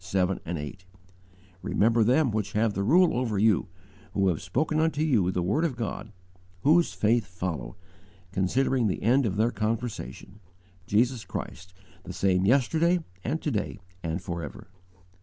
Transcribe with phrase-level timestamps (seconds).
[0.03, 0.83] 7, 8:
[1.61, 3.67] "Remember them which have the rule over you,
[4.15, 6.11] Who have spoken unto you the word of God:
[6.63, 7.75] Whose faith follow,
[8.31, 10.39] Considering the end of their conversation:
[10.87, 14.69] Jesus Christ, the same yesterday and to day and forever."